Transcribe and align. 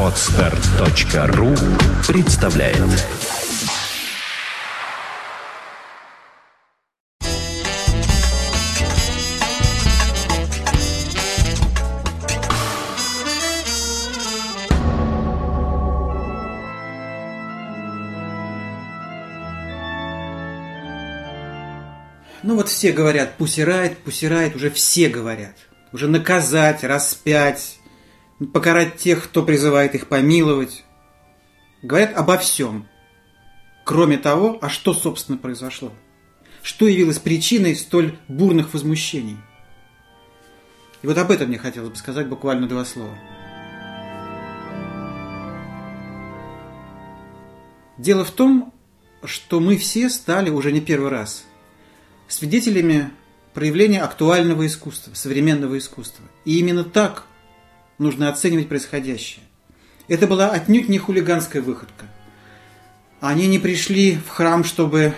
Отстар.ру 0.00 1.54
представляет 2.06 2.78
Ну 22.42 22.56
вот 22.56 22.68
все 22.68 22.92
говорят, 22.92 23.36
пусирает, 23.36 23.98
пусирает, 23.98 24.56
уже 24.56 24.70
все 24.70 25.08
говорят. 25.08 25.54
Уже 25.92 26.08
наказать, 26.08 26.82
распять, 26.82 27.78
покарать 28.46 28.96
тех, 28.96 29.24
кто 29.24 29.42
призывает 29.42 29.94
их 29.94 30.08
помиловать. 30.08 30.84
Говорят 31.82 32.16
обо 32.16 32.38
всем. 32.38 32.88
Кроме 33.84 34.16
того, 34.16 34.58
а 34.62 34.68
что, 34.68 34.94
собственно, 34.94 35.38
произошло? 35.38 35.92
Что 36.62 36.86
явилось 36.86 37.18
причиной 37.18 37.74
столь 37.74 38.18
бурных 38.28 38.72
возмущений? 38.72 39.36
И 41.02 41.06
вот 41.06 41.18
об 41.18 41.30
этом 41.32 41.48
мне 41.48 41.58
хотелось 41.58 41.90
бы 41.90 41.96
сказать 41.96 42.28
буквально 42.28 42.68
два 42.68 42.84
слова. 42.84 43.18
Дело 47.98 48.24
в 48.24 48.30
том, 48.30 48.72
что 49.24 49.60
мы 49.60 49.76
все 49.76 50.08
стали 50.08 50.50
уже 50.50 50.72
не 50.72 50.80
первый 50.80 51.10
раз 51.10 51.44
свидетелями 52.28 53.10
проявления 53.54 54.02
актуального 54.02 54.66
искусства, 54.66 55.14
современного 55.14 55.78
искусства. 55.78 56.24
И 56.44 56.58
именно 56.58 56.84
так 56.84 57.26
нужно 57.98 58.28
оценивать 58.28 58.68
происходящее. 58.68 59.44
Это 60.08 60.26
была 60.26 60.50
отнюдь 60.50 60.88
не 60.88 60.98
хулиганская 60.98 61.62
выходка. 61.62 62.06
Они 63.20 63.46
не 63.46 63.58
пришли 63.58 64.16
в 64.16 64.28
храм, 64.28 64.64
чтобы 64.64 65.14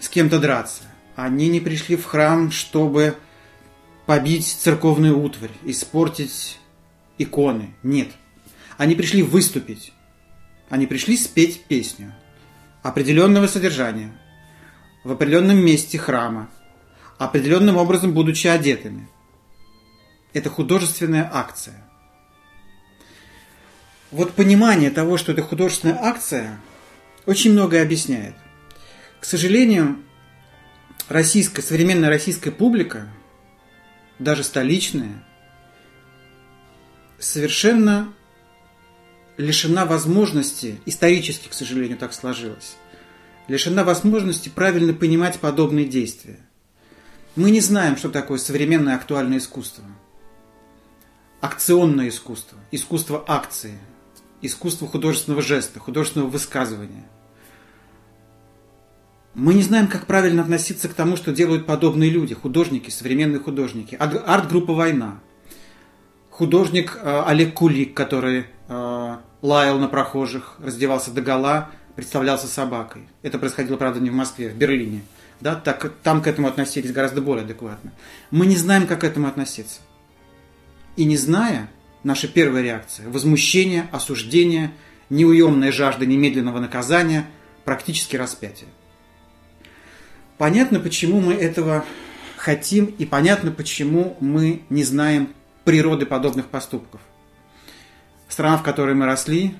с 0.00 0.08
кем-то 0.08 0.38
драться. 0.38 0.82
Они 1.14 1.48
не 1.48 1.60
пришли 1.60 1.96
в 1.96 2.04
храм, 2.04 2.50
чтобы 2.50 3.16
побить 4.06 4.46
церковную 4.46 5.18
утварь, 5.18 5.50
испортить 5.64 6.58
иконы. 7.18 7.74
Нет. 7.82 8.08
Они 8.76 8.94
пришли 8.94 9.22
выступить. 9.22 9.92
Они 10.68 10.86
пришли 10.86 11.16
спеть 11.16 11.64
песню 11.64 12.14
определенного 12.82 13.46
содержания, 13.46 14.12
в 15.04 15.12
определенном 15.12 15.58
месте 15.58 15.98
храма, 15.98 16.48
определенным 17.18 17.76
образом 17.76 18.12
будучи 18.12 18.46
одетыми. 18.46 19.08
Это 20.32 20.50
художественная 20.50 21.28
акция. 21.32 21.82
Вот 24.10 24.34
понимание 24.34 24.90
того, 24.90 25.16
что 25.16 25.32
это 25.32 25.42
художественная 25.42 25.98
акция, 26.00 26.60
очень 27.26 27.52
многое 27.52 27.82
объясняет. 27.82 28.34
К 29.20 29.24
сожалению, 29.24 29.98
российская, 31.08 31.62
современная 31.62 32.08
российская 32.08 32.50
публика, 32.50 33.08
даже 34.18 34.44
столичная, 34.44 35.24
совершенно 37.18 38.12
лишена 39.36 39.84
возможности, 39.84 40.80
исторически, 40.86 41.48
к 41.48 41.54
сожалению, 41.54 41.98
так 41.98 42.12
сложилось, 42.12 42.76
лишена 43.46 43.84
возможности 43.84 44.48
правильно 44.48 44.92
понимать 44.92 45.38
подобные 45.38 45.86
действия. 45.86 46.38
Мы 47.36 47.50
не 47.50 47.60
знаем, 47.60 47.96
что 47.96 48.08
такое 48.08 48.38
современное 48.38 48.96
актуальное 48.96 49.38
искусство. 49.38 49.84
Акционное 51.40 52.08
искусство, 52.08 52.58
искусство 52.72 53.24
акции, 53.26 53.78
искусство 54.42 54.88
художественного 54.88 55.40
жеста, 55.40 55.78
художественного 55.78 56.28
высказывания. 56.28 57.08
Мы 59.34 59.54
не 59.54 59.62
знаем, 59.62 59.86
как 59.86 60.06
правильно 60.06 60.42
относиться 60.42 60.88
к 60.88 60.94
тому, 60.94 61.16
что 61.16 61.32
делают 61.32 61.64
подобные 61.64 62.10
люди, 62.10 62.34
художники, 62.34 62.90
современные 62.90 63.38
художники. 63.38 63.94
Арт-группа 63.94 64.72
«Война», 64.72 65.20
художник 66.38 66.98
э, 67.00 67.22
Олег 67.26 67.54
Кулик, 67.54 67.94
который 67.94 68.46
э, 68.68 69.16
лаял 69.42 69.78
на 69.78 69.88
прохожих, 69.88 70.56
раздевался 70.58 71.12
до 71.12 71.20
гола, 71.20 71.70
представлялся 71.94 72.46
собакой. 72.46 73.08
Это 73.22 73.38
происходило, 73.38 73.76
правда, 73.76 74.00
не 74.00 74.10
в 74.10 74.14
Москве, 74.14 74.48
в 74.48 74.56
Берлине. 74.56 75.02
Да, 75.40 75.54
так, 75.54 75.92
там 76.02 76.22
к 76.22 76.26
этому 76.26 76.48
относились 76.48 76.92
гораздо 76.92 77.20
более 77.20 77.44
адекватно. 77.44 77.92
Мы 78.30 78.46
не 78.46 78.56
знаем, 78.56 78.86
как 78.86 79.00
к 79.00 79.04
этому 79.04 79.28
относиться. 79.28 79.80
И 80.98 81.04
не 81.04 81.16
зная, 81.16 81.70
наша 82.02 82.26
первая 82.26 82.60
реакция– 82.60 83.08
возмущение, 83.08 83.88
осуждение, 83.92 84.72
неуемная 85.10 85.70
жажда 85.70 86.04
немедленного 86.06 86.58
наказания, 86.58 87.24
практически 87.64 88.16
распятие. 88.16 88.68
Понятно, 90.38 90.80
почему 90.80 91.20
мы 91.20 91.34
этого 91.34 91.84
хотим, 92.36 92.86
и 92.86 93.06
понятно, 93.06 93.52
почему 93.52 94.16
мы 94.18 94.62
не 94.70 94.82
знаем 94.82 95.32
природы 95.62 96.04
подобных 96.04 96.48
поступков. 96.48 97.00
Страна, 98.28 98.56
в 98.56 98.64
которой 98.64 98.96
мы 98.96 99.06
росли, 99.06 99.54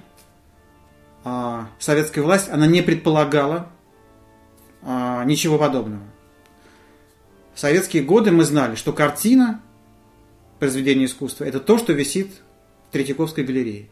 а, 1.22 1.68
советская 1.78 2.24
власть, 2.24 2.48
она 2.48 2.66
не 2.66 2.82
предполагала 2.82 3.70
а, 4.82 5.22
ничего 5.24 5.56
подобного. 5.56 6.02
В 7.54 7.60
советские 7.60 8.02
годы 8.02 8.32
мы 8.32 8.42
знали, 8.42 8.74
что 8.74 8.92
картина, 8.92 9.62
произведение 10.58 11.06
искусства, 11.06 11.44
это 11.44 11.60
то, 11.60 11.78
что 11.78 11.92
висит 11.92 12.32
в 12.88 12.92
Третьяковской 12.92 13.44
галерее. 13.44 13.88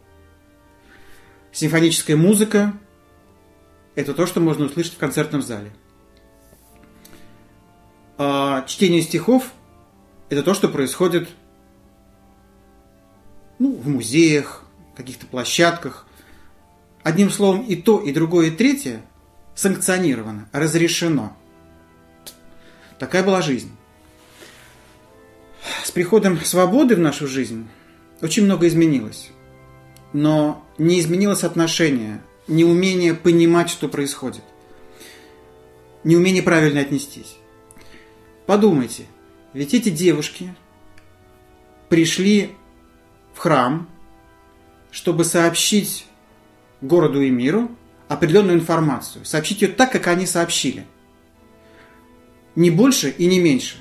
Симфоническая 1.52 2.16
музыка– 2.16 2.74
это 3.94 4.14
то, 4.14 4.26
что 4.26 4.40
можно 4.40 4.66
услышать 4.66 4.94
в 4.94 4.98
концертном 4.98 5.42
зале. 5.42 5.72
А 8.18 8.62
чтение 8.66 9.02
стихов– 9.02 9.52
это 10.28 10.42
то, 10.42 10.54
что 10.54 10.68
происходит 10.68 11.28
ну, 13.58 13.74
в 13.76 13.88
музеях, 13.88 14.64
каких-то 14.96 15.26
площадках, 15.26 16.06
Одним 17.06 17.30
словом, 17.30 17.62
и 17.62 17.76
то, 17.76 18.00
и 18.00 18.12
другое, 18.12 18.48
и 18.48 18.50
третье 18.50 19.00
санкционировано, 19.54 20.48
разрешено. 20.50 21.36
Такая 22.98 23.22
была 23.22 23.42
жизнь. 23.42 23.70
Приходом 25.96 26.38
свободы 26.44 26.94
в 26.94 26.98
нашу 26.98 27.26
жизнь 27.26 27.66
очень 28.20 28.44
много 28.44 28.68
изменилось. 28.68 29.30
Но 30.12 30.62
не 30.76 31.00
изменилось 31.00 31.42
отношение, 31.42 32.20
неумение 32.48 33.14
понимать, 33.14 33.70
что 33.70 33.88
происходит. 33.88 34.42
Неумение 36.04 36.42
правильно 36.42 36.82
отнестись. 36.82 37.38
Подумайте, 38.44 39.06
ведь 39.54 39.72
эти 39.72 39.88
девушки 39.88 40.54
пришли 41.88 42.50
в 43.32 43.38
храм, 43.38 43.88
чтобы 44.90 45.24
сообщить 45.24 46.04
городу 46.82 47.22
и 47.22 47.30
миру 47.30 47.70
определенную 48.08 48.58
информацию, 48.58 49.24
сообщить 49.24 49.62
ее 49.62 49.68
так, 49.68 49.92
как 49.92 50.08
они 50.08 50.26
сообщили. 50.26 50.84
Не 52.54 52.70
больше 52.70 53.08
и 53.08 53.24
не 53.24 53.40
меньше. 53.40 53.78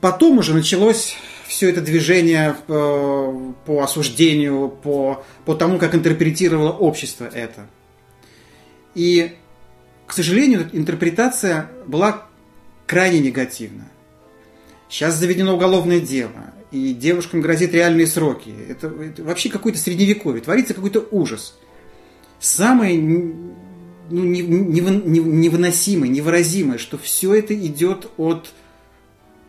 Потом 0.00 0.38
уже 0.38 0.54
началось 0.54 1.16
все 1.46 1.68
это 1.68 1.80
движение 1.80 2.56
э, 2.68 3.52
по 3.66 3.82
осуждению, 3.82 4.68
по, 4.68 5.24
по 5.44 5.54
тому, 5.54 5.78
как 5.78 5.94
интерпретировало 5.94 6.70
общество 6.70 7.28
это. 7.32 7.66
И, 8.94 9.32
к 10.06 10.12
сожалению, 10.12 10.68
интерпретация 10.72 11.70
была 11.86 12.26
крайне 12.86 13.20
негативна. 13.20 13.88
Сейчас 14.88 15.16
заведено 15.16 15.54
уголовное 15.54 16.00
дело 16.00 16.52
и 16.70 16.94
девушкам 16.94 17.40
грозит 17.40 17.74
реальные 17.74 18.06
сроки. 18.06 18.54
Это, 18.68 18.88
это 18.88 19.22
вообще 19.24 19.48
какой-то 19.48 19.78
средневековье, 19.78 20.42
творится 20.42 20.74
какой-то 20.74 21.06
ужас. 21.10 21.58
Самое 22.38 22.96
ну, 22.98 23.54
невыносимое, 24.10 26.08
невыразимое, 26.08 26.78
что 26.78 26.96
все 26.96 27.34
это 27.34 27.54
идет 27.54 28.08
от 28.16 28.52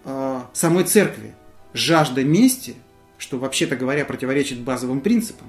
э, 0.05 0.41
самой 0.53 0.83
церкви. 0.83 1.33
Жажда 1.73 2.23
мести, 2.23 2.75
что 3.17 3.37
вообще-то 3.37 3.75
говоря 3.75 4.03
противоречит 4.05 4.59
базовым 4.59 5.01
принципам, 5.01 5.47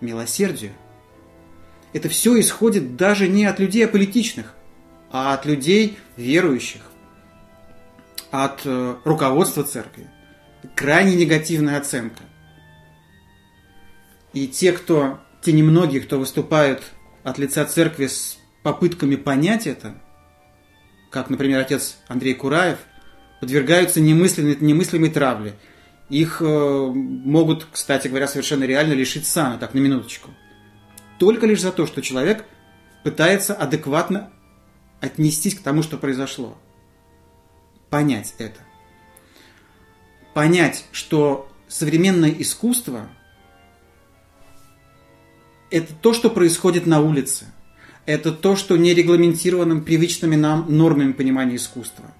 милосердию. 0.00 0.72
Это 1.92 2.08
все 2.08 2.38
исходит 2.40 2.96
даже 2.96 3.28
не 3.28 3.44
от 3.44 3.60
людей 3.60 3.84
аполитичных, 3.84 4.54
а 5.10 5.34
от 5.34 5.44
людей 5.44 5.98
верующих, 6.16 6.82
от 8.30 8.62
э, 8.64 8.96
руководства 9.04 9.62
церкви 9.62 10.08
крайне 10.74 11.16
негативная 11.16 11.78
оценка. 11.78 12.22
И 14.32 14.48
те, 14.48 14.72
кто, 14.72 15.20
те 15.42 15.52
немногие, 15.52 16.00
кто 16.00 16.18
выступают 16.18 16.82
от 17.22 17.38
лица 17.38 17.64
церкви 17.64 18.06
с 18.06 18.38
попытками 18.62 19.16
понять 19.16 19.66
это, 19.66 19.94
как, 21.10 21.28
например, 21.28 21.60
отец 21.60 21.98
Андрей 22.08 22.34
Кураев, 22.34 22.78
подвергаются 23.42 24.00
немысленной, 24.00 24.56
немыслимой 24.60 25.10
травле. 25.10 25.54
Их 26.08 26.40
э, 26.40 26.44
могут, 26.46 27.66
кстати 27.72 28.06
говоря, 28.06 28.28
совершенно 28.28 28.62
реально 28.62 28.92
лишить 28.92 29.26
сана, 29.26 29.58
так, 29.58 29.74
на 29.74 29.80
минуточку. 29.80 30.30
Только 31.18 31.46
лишь 31.46 31.60
за 31.60 31.72
то, 31.72 31.88
что 31.88 32.02
человек 32.02 32.44
пытается 33.02 33.52
адекватно 33.52 34.30
отнестись 35.00 35.56
к 35.56 35.60
тому, 35.60 35.82
что 35.82 35.98
произошло. 35.98 36.56
Понять 37.90 38.36
это. 38.38 38.60
Понять, 40.34 40.84
что 40.92 41.50
современное 41.66 42.30
искусство– 42.30 43.08
это 45.72 45.92
то, 45.94 46.12
что 46.12 46.30
происходит 46.30 46.86
на 46.86 47.00
улице. 47.00 47.46
Это 48.06 48.30
то, 48.30 48.54
что 48.54 48.76
не 48.76 48.94
регламентировано 48.94 49.80
привычными 49.80 50.36
нам 50.36 50.66
нормами 50.68 51.10
понимания 51.10 51.56
искусства. 51.56 52.14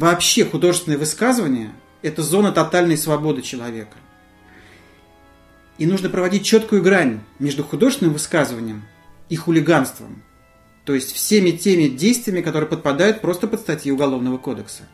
Вообще 0.00 0.46
художественное 0.46 0.96
высказывание– 0.96 1.72
это 2.02 2.22
зона 2.22 2.52
тотальной 2.52 2.96
свободы 2.96 3.42
человека. 3.42 3.98
И 5.76 5.84
нужно 5.84 6.08
проводить 6.08 6.42
четкую 6.42 6.82
грань 6.82 7.20
между 7.38 7.62
художественным 7.64 8.14
высказыванием 8.14 8.84
и 9.28 9.36
хулиганством. 9.36 10.22
То 10.86 10.94
есть 10.94 11.12
всеми 11.12 11.50
теми 11.50 11.88
действиями, 11.88 12.40
которые 12.40 12.66
подпадают 12.66 13.20
просто 13.20 13.46
под 13.46 13.60
статьи 13.60 13.92
Уголовного 13.92 14.38
кодекса. 14.38 14.84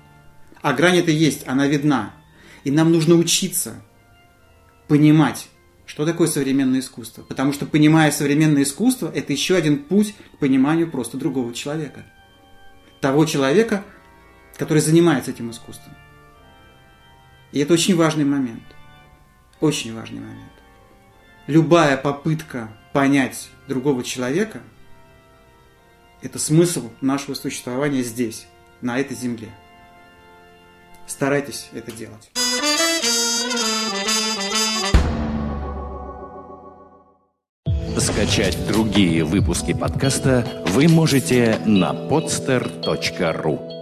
А 0.61 0.73
грань 0.73 0.97
это 0.97 1.13
есть, 1.13 1.47
она 1.47 1.69
видна. 1.69 2.11
И 2.65 2.73
нам 2.73 2.91
нужно 2.91 3.15
учиться 3.15 3.81
понимать, 4.89 5.47
что 5.87 6.05
такое 6.05 6.27
современное 6.27 6.81
искусство. 6.81 7.23
Потому 7.23 7.53
что, 7.53 7.65
понимая 7.65 8.11
современное 8.11 8.65
искусство, 8.65 9.13
это 9.15 9.33
еще 9.33 9.55
один 9.55 9.85
путь 9.85 10.17
к 10.35 10.39
пониманию 10.39 10.91
просто 10.91 11.17
другого 11.17 11.55
человека. 11.55 12.05
Того 13.01 13.25
человека, 13.25 13.85
который 14.57 14.79
занимается 14.79 15.31
этим 15.31 15.51
искусством. 15.51 15.95
И 17.53 17.59
это 17.59 17.73
очень 17.73 17.97
важный 17.97 18.25
момент. 18.25 18.63
Очень 19.61 19.95
важный 19.95 20.21
момент. 20.21 20.53
Любая 21.47 21.97
попытка 21.97 22.69
понять 22.93 23.49
другого 23.69 24.03
человека– 24.03 24.61
это 26.23 26.39
смысл 26.39 26.91
нашего 27.01 27.35
существования 27.35 28.03
здесь, 28.03 28.47
на 28.81 28.99
этой 28.99 29.17
земле. 29.17 29.49
Старайтесь 31.07 31.69
это 31.73 31.93
делать. 31.93 32.31
Скачать 37.99 38.67
другие 38.67 39.25
выпуски 39.25 39.73
подкаста 39.73 40.65
вы 40.69 40.89
можете 40.89 41.61
на 41.65 41.93
podster.ru 41.93 43.76